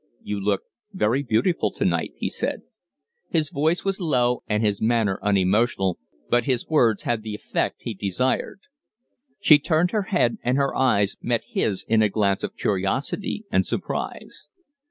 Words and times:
"You 0.23 0.39
look 0.39 0.63
very 0.93 1.21
beautiful 1.21 1.69
to 1.73 1.85
night," 1.85 2.13
he 2.17 2.27
said. 2.27 2.63
His 3.29 3.51
voice 3.51 3.83
was 3.85 3.99
low 3.99 4.41
and 4.47 4.63
his 4.63 4.81
manner 4.81 5.19
unemotional, 5.21 5.99
but 6.27 6.45
his 6.45 6.65
words 6.67 7.03
had 7.03 7.21
the 7.21 7.35
effect 7.35 7.83
he 7.83 7.93
desired. 7.93 8.61
She 9.39 9.59
turned 9.59 9.91
her 9.91 10.07
head, 10.09 10.39
and 10.41 10.57
her 10.57 10.75
eyes 10.75 11.17
met 11.21 11.43
his 11.49 11.85
in 11.87 12.01
a 12.01 12.09
glance 12.09 12.43
of 12.43 12.57
curiosity 12.57 13.45
and 13.51 13.63
surprise. 13.63 14.47